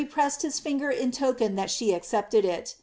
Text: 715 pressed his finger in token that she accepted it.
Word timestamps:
715 0.01 0.23
pressed 0.23 0.41
his 0.41 0.59
finger 0.59 0.89
in 0.89 1.11
token 1.11 1.53
that 1.55 1.69
she 1.69 1.93
accepted 1.93 2.43
it. 2.43 2.73